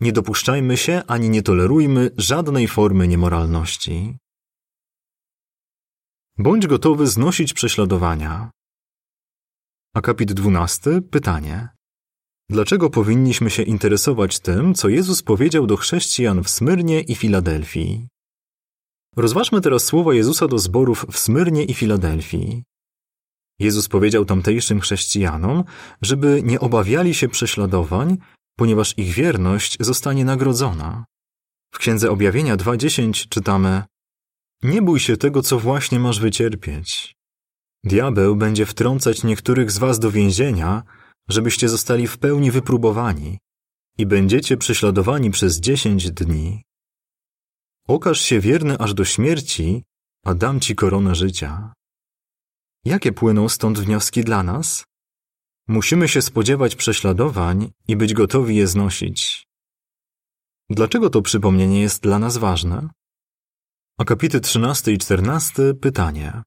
Nie 0.00 0.12
dopuszczajmy 0.12 0.76
się 0.76 1.02
ani 1.06 1.30
nie 1.30 1.42
tolerujmy 1.42 2.10
żadnej 2.16 2.68
formy 2.68 3.08
niemoralności. 3.08 4.16
Bądź 6.38 6.66
gotowy 6.66 7.06
znosić 7.06 7.52
prześladowania. 7.52 8.50
Akapit 9.94 10.32
12. 10.32 11.02
Pytanie. 11.10 11.68
Dlaczego 12.50 12.90
powinniśmy 12.90 13.50
się 13.50 13.62
interesować 13.62 14.40
tym, 14.40 14.74
co 14.74 14.88
Jezus 14.88 15.22
powiedział 15.22 15.66
do 15.66 15.76
chrześcijan 15.76 16.42
w 16.42 16.50
Smyrnie 16.50 17.00
i 17.00 17.14
Filadelfii? 17.14 18.08
Rozważmy 19.16 19.60
teraz 19.60 19.84
słowa 19.84 20.14
Jezusa 20.14 20.48
do 20.48 20.58
zborów 20.58 21.06
w 21.12 21.18
Smyrnie 21.18 21.64
i 21.64 21.74
Filadelfii. 21.74 22.64
Jezus 23.58 23.88
powiedział 23.88 24.24
tamtejszym 24.24 24.80
chrześcijanom, 24.80 25.64
żeby 26.02 26.42
nie 26.44 26.60
obawiali 26.60 27.14
się 27.14 27.28
prześladowań, 27.28 28.18
ponieważ 28.56 28.98
ich 28.98 29.14
wierność 29.14 29.76
zostanie 29.80 30.24
nagrodzona. 30.24 31.04
W 31.74 31.78
Księdze 31.78 32.10
Objawienia 32.10 32.56
2.10 32.56 33.28
czytamy 33.28 33.82
Nie 34.62 34.82
bój 34.82 35.00
się 35.00 35.16
tego, 35.16 35.42
co 35.42 35.58
właśnie 35.58 36.00
masz 36.00 36.20
wycierpieć. 36.20 37.14
Diabeł 37.84 38.36
będzie 38.36 38.66
wtrącać 38.66 39.24
niektórych 39.24 39.70
z 39.70 39.78
was 39.78 39.98
do 39.98 40.10
więzienia, 40.10 40.82
żebyście 41.28 41.68
zostali 41.68 42.06
w 42.06 42.18
pełni 42.18 42.50
wypróbowani 42.50 43.38
i 43.98 44.06
będziecie 44.06 44.56
prześladowani 44.56 45.30
przez 45.30 45.60
dziesięć 45.60 46.10
dni. 46.10 46.65
Okaż 47.88 48.20
się 48.20 48.40
wierny 48.40 48.78
aż 48.78 48.94
do 48.94 49.04
śmierci, 49.04 49.84
a 50.24 50.34
dam 50.34 50.60
ci 50.60 50.76
koronę 50.76 51.14
życia. 51.14 51.72
Jakie 52.84 53.12
płyną 53.12 53.48
stąd 53.48 53.78
wnioski 53.78 54.24
dla 54.24 54.42
nas? 54.42 54.84
Musimy 55.68 56.08
się 56.08 56.22
spodziewać 56.22 56.76
prześladowań 56.76 57.70
i 57.88 57.96
być 57.96 58.14
gotowi 58.14 58.56
je 58.56 58.66
znosić. 58.66 59.46
Dlaczego 60.70 61.10
to 61.10 61.22
przypomnienie 61.22 61.80
jest 61.80 62.02
dla 62.02 62.18
nas 62.18 62.36
ważne? 62.36 62.88
Akapity 63.98 64.40
13 64.40 64.92
i 64.92 64.98
14 64.98 65.74
pytanie. 65.74 66.42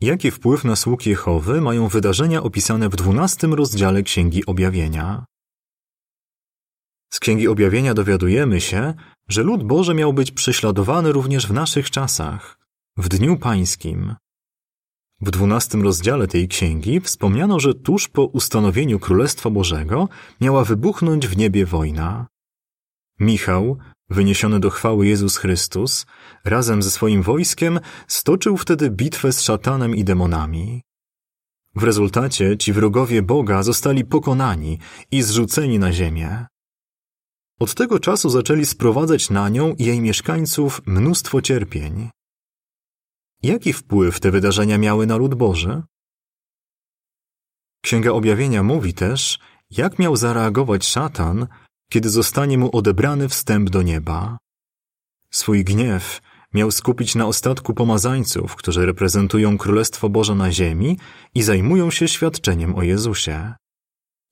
Jaki 0.00 0.30
wpływ 0.30 0.64
na 0.64 0.76
sług 0.76 1.06
Jehowy 1.06 1.60
mają 1.60 1.88
wydarzenia 1.88 2.42
opisane 2.42 2.88
w 2.88 2.96
dwunastym 2.96 3.54
rozdziale 3.54 4.02
Księgi 4.02 4.46
Objawienia? 4.46 5.24
Z 7.14 7.20
Księgi 7.20 7.48
Objawienia 7.48 7.94
dowiadujemy 7.94 8.60
się, 8.60 8.94
że 9.28 9.42
lud 9.42 9.62
Boży 9.62 9.94
miał 9.94 10.12
być 10.12 10.30
prześladowany 10.30 11.12
również 11.12 11.46
w 11.46 11.52
naszych 11.52 11.90
czasach, 11.90 12.58
w 12.96 13.08
Dniu 13.08 13.36
Pańskim. 13.36 14.14
W 15.20 15.30
dwunastym 15.30 15.82
rozdziale 15.82 16.26
tej 16.26 16.48
księgi 16.48 17.00
wspomniano, 17.00 17.60
że 17.60 17.74
tuż 17.74 18.08
po 18.08 18.24
ustanowieniu 18.24 18.98
Królestwa 18.98 19.50
Bożego 19.50 20.08
miała 20.40 20.64
wybuchnąć 20.64 21.26
w 21.26 21.36
niebie 21.36 21.66
wojna. 21.66 22.26
Michał, 23.20 23.78
wyniesiony 24.10 24.60
do 24.60 24.70
chwały 24.70 25.06
Jezus 25.06 25.36
Chrystus, 25.36 26.06
razem 26.44 26.82
ze 26.82 26.90
swoim 26.90 27.22
wojskiem 27.22 27.80
stoczył 28.08 28.56
wtedy 28.56 28.90
bitwę 28.90 29.32
z 29.32 29.42
szatanem 29.42 29.96
i 29.96 30.04
demonami. 30.04 30.82
W 31.76 31.82
rezultacie 31.82 32.58
ci 32.58 32.72
wrogowie 32.72 33.22
Boga 33.22 33.62
zostali 33.62 34.04
pokonani 34.04 34.78
i 35.10 35.22
zrzuceni 35.22 35.78
na 35.78 35.92
ziemię. 35.92 36.46
Od 37.60 37.74
tego 37.74 37.98
czasu 37.98 38.30
zaczęli 38.30 38.66
sprowadzać 38.66 39.30
na 39.30 39.48
nią 39.48 39.74
i 39.74 39.84
jej 39.84 40.00
mieszkańców 40.00 40.80
mnóstwo 40.86 41.42
cierpień. 41.42 42.10
Jaki 43.42 43.72
wpływ 43.72 44.20
te 44.20 44.30
wydarzenia 44.30 44.78
miały 44.78 45.06
na 45.06 45.16
lud 45.16 45.34
Boży? 45.34 45.82
Księga 47.82 48.10
Objawienia 48.10 48.62
mówi 48.62 48.94
też, 48.94 49.38
jak 49.70 49.98
miał 49.98 50.16
zareagować 50.16 50.86
szatan, 50.86 51.46
kiedy 51.90 52.10
zostanie 52.10 52.58
mu 52.58 52.76
odebrany 52.76 53.28
wstęp 53.28 53.70
do 53.70 53.82
nieba. 53.82 54.38
Swój 55.30 55.64
gniew 55.64 56.20
miał 56.54 56.70
skupić 56.70 57.14
na 57.14 57.26
ostatku 57.26 57.74
pomazańców, 57.74 58.56
którzy 58.56 58.86
reprezentują 58.86 59.58
Królestwo 59.58 60.08
Boże 60.08 60.34
na 60.34 60.52
ziemi 60.52 60.98
i 61.34 61.42
zajmują 61.42 61.90
się 61.90 62.08
świadczeniem 62.08 62.74
o 62.74 62.82
Jezusie. 62.82 63.54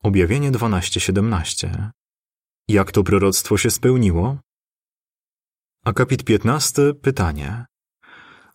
Objawienie 0.02 0.52
12:17. 0.52 1.90
Jak 2.68 2.92
to 2.92 3.02
proroctwo 3.02 3.56
się 3.56 3.70
spełniło? 3.70 4.38
Akapit 5.84 6.24
15. 6.24 6.94
Pytanie. 6.94 7.66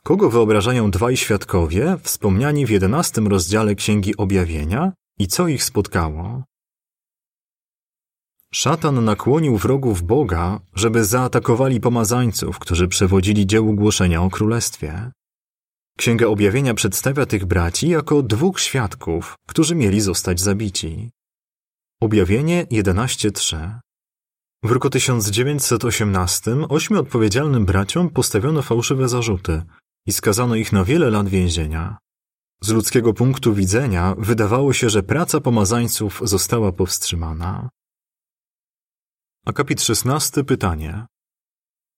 Kogo 0.03 0.29
wyobrażają 0.29 0.91
dwaj 0.91 1.17
świadkowie 1.17 1.97
wspomniani 2.03 2.65
w 2.65 2.69
jedenastym 2.69 3.27
rozdziale 3.27 3.75
Księgi 3.75 4.17
Objawienia 4.17 4.93
i 5.19 5.27
co 5.27 5.47
ich 5.47 5.63
spotkało? 5.63 6.43
Szatan 8.53 9.05
nakłonił 9.05 9.57
wrogów 9.57 10.03
Boga, 10.03 10.59
żeby 10.73 11.05
zaatakowali 11.05 11.79
pomazańców, 11.79 12.59
którzy 12.59 12.87
przewodzili 12.87 13.47
dziełu 13.47 13.73
głoszenia 13.73 14.21
o 14.21 14.29
królestwie. 14.29 15.11
Księga 15.97 16.27
Objawienia 16.27 16.73
przedstawia 16.73 17.25
tych 17.25 17.45
braci 17.45 17.89
jako 17.89 18.23
dwóch 18.23 18.59
świadków, 18.59 19.35
którzy 19.47 19.75
mieli 19.75 20.01
zostać 20.01 20.39
zabici. 20.39 21.11
Objawienie 22.01 22.65
11.3 22.65 23.79
W 24.63 24.71
roku 24.71 24.89
1918 24.89 26.51
ośmiu 26.69 26.99
odpowiedzialnym 26.99 27.65
braciom 27.65 28.09
postawiono 28.09 28.61
fałszywe 28.61 29.09
zarzuty 29.09 29.63
i 30.05 30.13
skazano 30.13 30.55
ich 30.55 30.71
na 30.73 30.83
wiele 30.83 31.09
lat 31.09 31.29
więzienia. 31.29 31.97
Z 32.61 32.69
ludzkiego 32.69 33.13
punktu 33.13 33.53
widzenia 33.53 34.15
wydawało 34.17 34.73
się, 34.73 34.89
że 34.89 35.03
praca 35.03 35.41
pomazańców 35.41 36.21
została 36.23 36.71
powstrzymana. 36.71 37.69
Akapit 39.45 39.81
16 39.81 40.43
pytanie. 40.43 41.05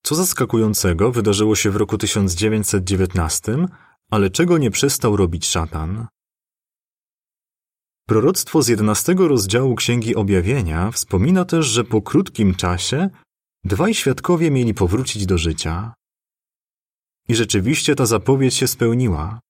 Co 0.02 0.14
zaskakującego 0.14 1.12
wydarzyło 1.12 1.56
się 1.56 1.70
w 1.70 1.76
roku 1.76 1.98
1919, 1.98 3.66
ale 4.10 4.30
czego 4.30 4.58
nie 4.58 4.70
przestał 4.70 5.16
robić 5.16 5.46
szatan? 5.46 6.06
Proroctwo 8.10 8.62
z 8.62 8.68
11 8.68 9.14
rozdziału 9.18 9.74
Księgi 9.74 10.14
Objawienia 10.14 10.90
wspomina 10.90 11.44
też, 11.44 11.66
że 11.66 11.84
po 11.84 12.02
krótkim 12.02 12.54
czasie 12.54 13.10
dwaj 13.64 13.94
świadkowie 13.94 14.50
mieli 14.50 14.74
powrócić 14.74 15.26
do 15.26 15.38
życia. 15.38 15.94
I 17.28 17.34
rzeczywiście 17.34 17.94
ta 17.94 18.06
zapowiedź 18.06 18.54
się 18.54 18.66
spełniła. 18.66 19.40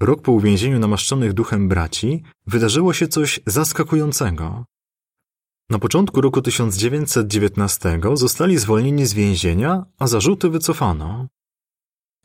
Rok 0.00 0.22
po 0.22 0.32
uwięzieniu 0.32 0.78
namaszczonych 0.78 1.32
duchem 1.32 1.68
braci 1.68 2.22
wydarzyło 2.46 2.92
się 2.92 3.08
coś 3.08 3.40
zaskakującego. 3.46 4.64
Na 5.70 5.78
początku 5.78 6.20
roku 6.20 6.42
1919 6.42 8.00
zostali 8.14 8.58
zwolnieni 8.58 9.06
z 9.06 9.14
więzienia, 9.14 9.84
a 9.98 10.06
zarzuty 10.06 10.50
wycofano. 10.50 11.28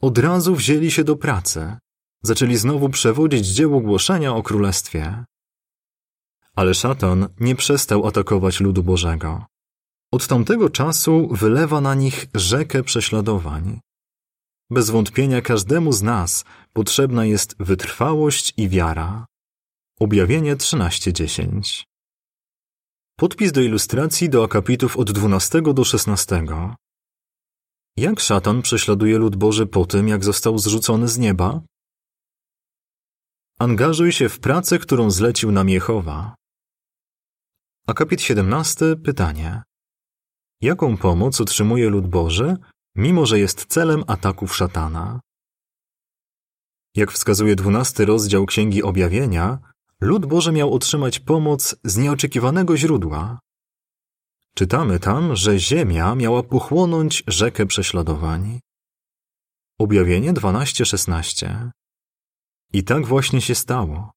Od 0.01 0.17
razu 0.17 0.55
wzięli 0.55 0.91
się 0.91 1.03
do 1.03 1.15
pracy. 1.15 1.77
Zaczęli 2.23 2.55
znowu 2.57 2.89
przewodzić 2.89 3.47
dzieło 3.47 3.81
głoszenia 3.81 4.33
o 4.33 4.43
królestwie. 4.43 5.25
Ale 6.57 6.73
szatan 6.73 7.27
nie 7.39 7.55
przestał 7.55 8.07
atakować 8.07 8.59
ludu 8.59 8.83
Bożego. 8.83 9.45
Od 10.11 10.27
tamtego 10.27 10.69
czasu 10.69 11.27
wylewa 11.31 11.81
na 11.81 11.95
nich 11.95 12.25
rzekę 12.33 12.83
prześladowań. 12.83 13.79
Bez 14.69 14.89
wątpienia 14.89 15.41
każdemu 15.41 15.91
z 15.93 16.01
nas 16.01 16.45
potrzebna 16.73 17.25
jest 17.25 17.55
wytrwałość 17.59 18.53
i 18.57 18.69
wiara. 18.69 19.25
Objawienie 19.99 20.55
13:10. 20.55 21.83
Podpis 23.17 23.51
do 23.51 23.61
ilustracji 23.61 24.29
do 24.29 24.43
akapitów 24.43 24.97
od 24.97 25.11
12 25.11 25.73
do 25.73 25.83
16. 25.83 26.75
Jak 27.97 28.19
szatan 28.19 28.61
prześladuje 28.61 29.17
lud 29.17 29.35
Boży 29.35 29.65
po 29.65 29.85
tym, 29.85 30.07
jak 30.07 30.23
został 30.23 30.57
zrzucony 30.57 31.07
z 31.07 31.17
nieba? 31.17 31.61
Angażuj 33.59 34.11
się 34.11 34.29
w 34.29 34.39
pracę, 34.39 34.79
którą 34.79 35.11
zlecił 35.11 35.51
nam 35.51 35.69
Jehowa. 35.69 36.36
Akapit 37.87 38.21
17. 38.21 38.95
Pytanie. 39.03 39.63
Jaką 40.61 40.97
pomoc 40.97 41.41
otrzymuje 41.41 41.89
lud 41.89 42.07
Boży, 42.07 42.57
mimo 42.95 43.25
że 43.25 43.39
jest 43.39 43.65
celem 43.65 44.03
ataków 44.07 44.55
szatana? 44.55 45.19
Jak 46.95 47.11
wskazuje 47.11 47.55
dwunasty 47.55 48.05
rozdział 48.05 48.45
Księgi 48.45 48.83
Objawienia, 48.83 49.59
lud 50.01 50.25
Boży 50.25 50.51
miał 50.51 50.73
otrzymać 50.73 51.19
pomoc 51.19 51.75
z 51.83 51.97
nieoczekiwanego 51.97 52.77
źródła. 52.77 53.39
Czytamy 54.55 54.99
tam, 54.99 55.35
że 55.35 55.59
ziemia 55.59 56.15
miała 56.15 56.43
pochłonąć 56.43 57.23
rzekę 57.27 57.65
prześladowań. 57.65 58.59
Objawienie 59.79 60.33
12:16. 60.33 61.71
I 62.73 62.83
tak 62.83 63.05
właśnie 63.05 63.41
się 63.41 63.55
stało. 63.55 64.16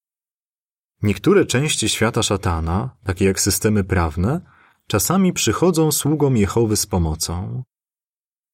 Niektóre 1.03 1.47
części 1.47 1.89
świata 1.89 2.23
szatana, 2.23 2.97
takie 3.05 3.25
jak 3.25 3.41
systemy 3.41 3.85
prawne, 3.85 4.41
czasami 4.87 5.33
przychodzą 5.33 5.93
sługom 5.93 6.37
Jehowy 6.37 6.77
z 6.77 6.87
pomocą. 6.87 7.63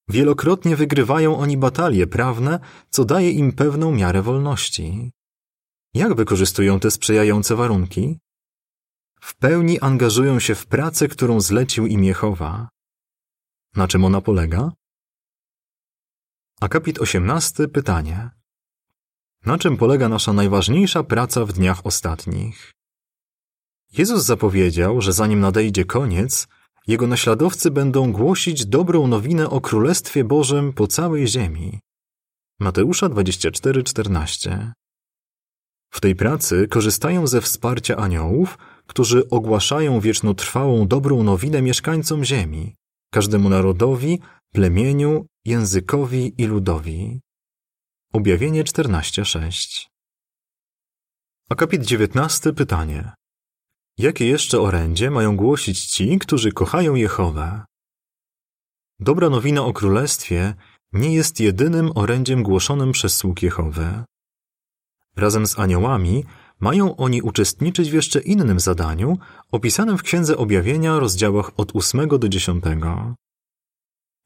Wielokrotnie 0.09 0.77
wygrywają 0.77 1.38
oni 1.38 1.57
batalie 1.57 2.07
prawne, 2.07 2.61
co 2.90 3.05
daje 3.05 3.31
im 3.31 3.53
pewną 3.53 3.92
miarę 3.92 4.23
wolności. 4.23 5.12
Jak 5.94 6.14
wykorzystują 6.14 6.81
te 6.81 6.90
sprzyjające 6.90 7.57
warunki? 7.57 8.18
W 9.21 9.37
pełni 9.37 9.81
angażują 9.81 10.40
się 10.40 10.55
w 10.55 10.66
pracę, 10.66 11.09
którą 11.09 11.40
zlecił 11.40 11.87
im 11.87 12.05
Jehowa. 12.05 12.68
Na 13.77 13.88
czym 13.88 14.05
ona 14.05 14.21
polega? 14.21 14.73
Akapit 16.61 16.99
18. 16.99 17.68
Pytanie. 17.68 18.31
Na 19.47 19.59
czym 19.59 19.77
polega 19.77 20.09
nasza 20.09 20.33
najważniejsza 20.33 21.03
praca 21.03 21.45
w 21.45 21.53
dniach 21.53 21.87
ostatnich? 21.87 22.73
Jezus 23.93 24.25
zapowiedział, 24.25 25.01
że 25.01 25.13
zanim 25.13 25.41
nadejdzie 25.41 25.85
koniec, 25.85 26.49
jego 26.87 27.07
naśladowcy 27.07 27.71
będą 27.71 28.13
głosić 28.13 28.67
dobrą 28.67 29.07
nowinę 29.07 29.51
o 29.51 29.61
Królestwie 29.61 30.25
Bożym 30.25 30.73
po 30.73 30.87
całej 30.87 31.29
ziemi. 31.29 31.81
Mateusza 32.61 33.09
24:14. 33.09 34.73
W 35.91 36.01
tej 36.01 36.17
pracy 36.17 36.69
korzystają 36.69 37.27
ze 37.27 37.41
wsparcia 37.41 37.97
aniołów, 37.97 38.59
którzy 38.87 39.29
ogłaszają 39.29 40.01
wiecznotrwałą 40.01 40.89
dobrą 40.89 41.23
nowinę 41.23 41.63
mieszkańcom 41.63 42.25
ziemi, 42.25 42.75
każdemu 43.11 43.49
narodowi, 43.49 44.21
plemieniu, 44.53 45.27
językowi 45.45 46.35
i 46.39 46.47
ludowi. 46.47 47.21
Objawienie 48.16 48.64
14:6. 48.64 49.87
Akapit 51.50 51.85
19 51.85 52.52
pytanie. 52.52 53.12
Jakie 53.98 54.26
jeszcze 54.26 54.61
orędzie 54.61 55.11
mają 55.11 55.37
głosić 55.37 55.85
ci, 55.85 56.18
którzy 56.18 56.52
kochają 56.52 56.94
Jehowę? 56.94 57.64
Dobra 59.00 59.31
nowina 59.31 59.64
o 59.64 59.72
królestwie 59.72 60.55
nie 60.92 61.14
jest 61.14 61.40
jedynym 61.40 61.90
orędziem 61.94 62.42
głoszonym 62.42 62.92
przez 62.92 63.16
sług 63.16 63.42
Jehowy. 63.42 64.05
Razem 65.16 65.46
z 65.46 65.59
aniołami 65.59 66.24
mają 66.61 66.96
oni 66.96 67.22
uczestniczyć 67.22 67.90
w 67.90 67.94
jeszcze 67.94 68.20
innym 68.20 68.61
zadaniu, 68.61 69.18
opisanym 69.52 69.98
w 69.98 70.02
Księdze 70.02 70.37
Objawienia, 70.37 70.98
rozdziałach 70.98 71.50
od 71.57 71.76
8 71.76 72.09
do 72.09 72.29
10. 72.29 72.64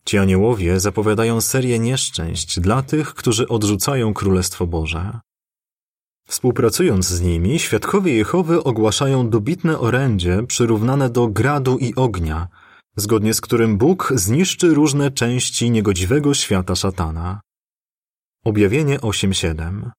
Ci 0.05 0.19
aniołowie 0.19 0.81
zapowiadają 0.81 1.41
serię 1.41 1.79
nieszczęść 1.79 2.61
dla 2.61 2.83
tych, 2.83 3.15
którzy 3.15 3.49
odrzucają 3.49 4.15
Królestwo 4.15 4.67
Boże. 4.67 5.21
Współpracując 6.29 7.07
z 7.07 7.21
nimi, 7.21 7.59
świadkowie 7.59 8.15
Jehowy 8.15 8.65
ogłaszają 8.65 9.31
dobitne 9.31 9.79
orędzie 9.79 10.43
przyrównane 10.47 11.11
do 11.11 11.29
gradu 11.29 11.79
i 11.79 11.95
ognia, 11.95 12.49
zgodnie 12.97 13.35
z 13.35 13.41
którym 13.41 13.79
Bóg 13.79 14.13
zniszczy 14.15 14.75
różne 14.75 15.11
części 15.11 15.71
niegodziwego 15.71 16.35
świata 16.35 16.75
szatana. 16.75 17.41
Objawienie 18.45 18.99
8:7 18.99 19.91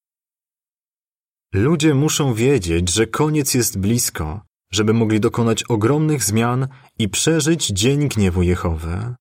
Ludzie 1.54 1.94
muszą 1.94 2.34
wiedzieć, 2.34 2.94
że 2.94 3.08
koniec 3.08 3.54
jest 3.54 3.80
blisko, 3.80 4.42
żeby 4.72 4.94
mogli 4.94 5.20
dokonać 5.20 5.64
ogromnych 5.64 6.24
zmian 6.24 6.68
i 7.00 7.10
przeżyć 7.10 7.68
dzień 7.68 8.08
gniewu 8.08 8.42
Jehowy. 8.42 9.16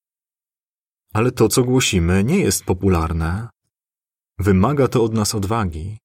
Ale 1.14 1.32
to, 1.32 1.48
co 1.48 1.64
głosimy, 1.64 2.24
nie 2.24 2.38
jest 2.38 2.64
popularne. 2.64 3.48
Wymaga 4.38 4.88
to 4.88 5.04
od 5.04 5.14
nas 5.14 5.34
odwagi. 5.34 5.98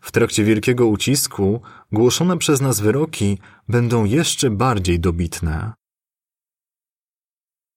W 0.00 0.12
trakcie 0.12 0.44
wielkiego 0.44 0.86
ucisku 0.86 1.62
głoszone 1.92 2.38
przez 2.38 2.60
nas 2.60 2.80
wyroki 2.80 3.38
będą 3.68 4.04
jeszcze 4.04 4.50
bardziej 4.50 5.00
dobitne. 5.00 5.72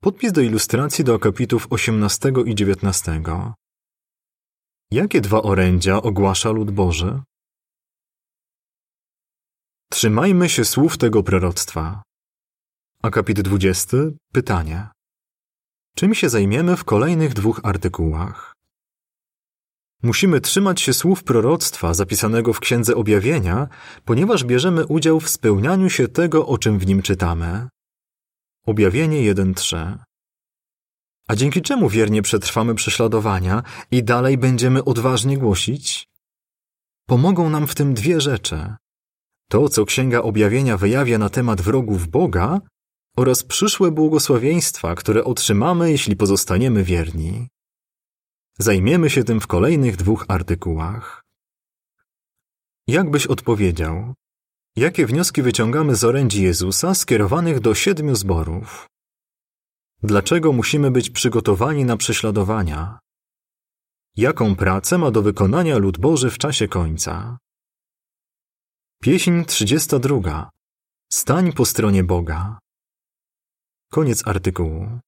Podpis 0.02 0.32
do 0.32 0.42
ilustracji 0.42 1.04
do 1.04 1.16
akapitów 1.16 1.68
18 1.70 2.34
i 2.46 2.56
19. 2.56 3.22
Jakie 4.92 5.22
dwa 5.22 5.42
orędzia 5.42 6.02
ogłasza 6.02 6.52
lud 6.52 6.72
Boży? 6.72 7.22
Trzymajmy 9.92 10.50
się 10.50 10.66
słów 10.66 10.98
tego 10.98 11.24
proroctwa. 11.24 12.04
Akapit 13.02 13.42
20. 13.42 13.98
Pytanie. 14.34 14.90
Czym 16.02 16.16
się 16.16 16.30
zajmiemy 16.30 16.78
w 16.78 16.84
kolejnych 16.84 17.34
dwóch 17.34 17.60
artykułach? 17.64 18.54
Musimy 20.04 20.42
trzymać 20.42 20.82
się 20.82 20.94
słów 20.94 21.24
proroctwa 21.24 21.94
zapisanego 21.94 22.54
w 22.54 22.60
Księdze 22.60 22.96
Objawienia, 22.96 23.68
ponieważ 24.06 24.44
bierzemy 24.44 24.86
udział 24.86 25.20
w 25.20 25.30
spełnianiu 25.30 25.90
się 25.90 26.08
tego, 26.08 26.48
o 26.48 26.58
czym 26.58 26.80
w 26.80 26.88
nim 26.88 27.02
czytamy. 27.02 27.68
Objawienie 28.66 29.34
1.3 29.34 29.98
A 31.28 31.36
dzięki 31.36 31.62
czemu 31.62 31.90
wiernie 31.90 32.22
przetrwamy 32.22 32.76
prześladowania 32.76 33.64
i 33.92 34.04
dalej 34.04 34.38
będziemy 34.38 34.84
odważnie 34.84 35.38
głosić? 35.38 36.08
Pomogą 37.08 37.50
nam 37.50 37.68
w 37.68 37.76
tym 37.76 37.94
dwie 37.94 38.22
rzeczy. 38.22 38.76
To, 39.50 39.70
co 39.70 39.86
Księga 39.86 40.22
Objawienia 40.22 40.78
wyjawia 40.78 41.18
na 41.18 41.30
temat 41.30 41.62
wrogów 41.62 42.08
Boga 42.08 42.62
oraz 43.22 43.44
przyszłe 43.44 43.92
błogosławieństwa, 43.92 44.96
które 44.96 45.24
otrzymamy, 45.24 45.92
jeśli 45.92 46.16
pozostaniemy 46.16 46.84
wierni. 46.84 47.48
Zajmiemy 48.60 49.10
się 49.10 49.24
tym 49.24 49.40
w 49.42 49.48
kolejnych 49.48 49.96
dwóch 49.96 50.26
artykułach. 50.28 51.24
Jak 52.88 53.10
byś 53.10 53.28
odpowiedział? 53.28 54.14
Jakie 54.76 55.06
wnioski 55.06 55.42
wyciągamy 55.42 55.96
z 55.96 56.04
orędzi 56.04 56.44
Jezusa 56.44 56.96
skierowanych 56.96 57.60
do 57.60 57.76
siedmiu 57.76 58.16
zborów? 58.16 58.88
Dlaczego 60.04 60.52
musimy 60.52 60.92
być 60.92 61.10
przygotowani 61.10 61.86
na 61.86 61.98
prześladowania? 61.98 63.00
Jaką 64.18 64.56
pracę 64.56 64.98
ma 64.98 65.12
do 65.12 65.22
wykonania 65.22 65.78
lud 65.78 65.98
Boży 65.98 66.30
w 66.30 66.38
czasie 66.38 66.68
końca? 66.68 67.38
Pieśń 69.04 69.44
32. 69.44 70.50
Stań 71.12 71.54
po 71.54 71.66
stronie 71.66 72.04
Boga. 72.04 72.60
Koniec 73.92 74.28
artykułu. 74.28 75.00